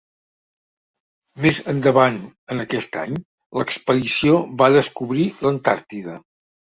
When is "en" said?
2.55-2.63